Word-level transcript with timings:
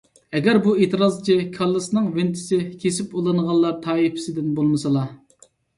ئەگەر 0.37 0.59
بۇ 0.67 0.71
ئېتىرازچى 0.85 1.35
كاللىسىنىڭ 1.59 2.09
ۋېنتىسى 2.17 2.61
كېسىپ 2.85 3.17
ئۇلانغانلار 3.21 3.79
تائىپىسىدىن 3.89 4.53
بولمىسىلا... 4.61 5.11